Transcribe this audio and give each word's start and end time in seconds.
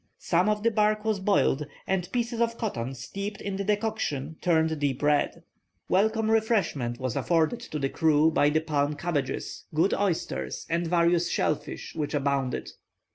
Some 0.17 0.49
of 0.49 0.63
the 0.63 0.71
bark 0.71 1.05
was 1.05 1.19
boiled, 1.19 1.67
and 1.85 2.11
pieces 2.11 2.41
of 2.41 2.57
cotton 2.57 2.95
steeped 2.95 3.39
in 3.39 3.57
the 3.57 3.63
decoction 3.63 4.35
turned 4.41 4.79
deep 4.79 5.03
red. 5.03 5.43
Welcome 5.89 6.31
refreshment 6.31 6.99
was 6.99 7.15
afforded 7.15 7.59
to 7.59 7.77
the 7.77 7.87
crew 7.89 8.31
by 8.31 8.49
the 8.49 8.61
palm 8.61 8.95
cabbages, 8.95 9.65
good 9.75 9.93
oysters, 9.93 10.65
and 10.71 10.87
various 10.87 11.29
shell 11.29 11.53
fish 11.53 11.93
which 11.93 12.15
abounded. 12.15 12.71